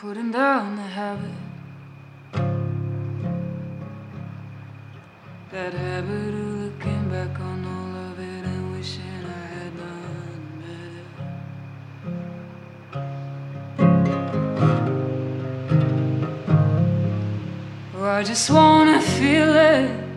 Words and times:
putting 0.00 0.30
down 0.30 0.76
the 0.76 0.82
habit. 0.82 1.30
That 5.50 5.74
habit 5.74 6.34
of 6.42 6.60
looking 6.62 7.10
back 7.10 7.38
on 7.38 7.66
all 7.66 7.94
of 8.10 8.18
it 8.18 8.44
and 8.46 8.72
wishing 8.72 9.24
I 9.26 9.46
had 9.56 9.76
done 9.76 10.44
better. 10.62 11.04
Or 17.98 18.08
I 18.08 18.22
just 18.22 18.48
wanna 18.48 19.02
feel 19.02 19.54
it. 19.54 20.09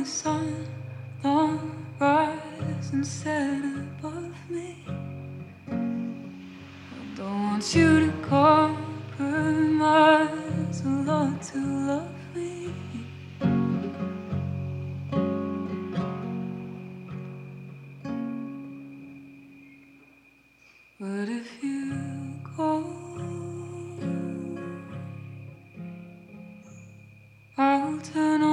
The 0.00 0.06
sun 0.06 0.66
don't 1.22 1.86
rise 1.98 2.90
and 2.92 3.06
set 3.06 3.62
above 3.62 4.34
me. 4.48 4.76
I 5.68 5.74
don't 7.16 7.42
want 7.42 7.74
you 7.74 8.06
to 8.06 8.12
compromise 8.22 8.78
a 10.86 10.88
lot 10.88 11.42
to 11.42 11.58
love 11.90 12.34
me. 12.34 12.72
But 20.98 21.28
if 21.28 21.62
you 21.62 21.92
go, 22.56 22.70
I'll 27.58 27.98
turn 27.98 28.42
on 28.42 28.49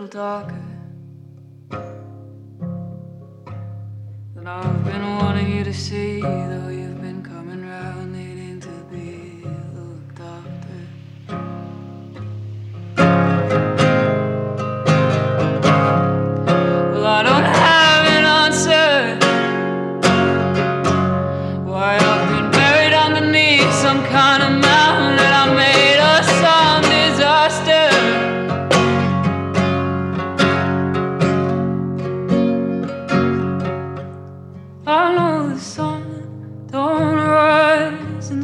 little 0.00 0.20
darker. 0.20 0.62
Than 4.34 4.46
I've 4.46 4.84
been 4.84 5.02
wanting 5.16 5.52
you 5.52 5.64
to 5.64 5.74
see, 5.74 6.22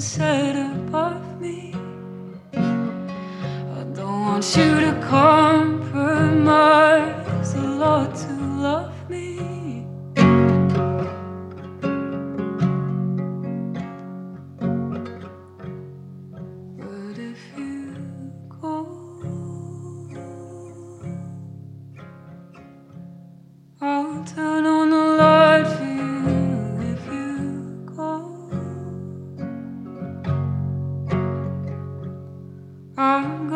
set 0.06 0.55
above 0.55 1.41
me. 1.41 1.75
I 2.55 3.83
don't 3.93 4.21
want 4.21 4.56
you 4.56 4.81
to 4.81 4.93
compromise 5.03 5.75
I'm 33.26 33.56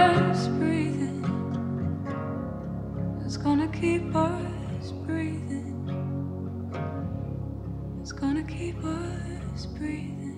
breathing. 9.65 10.30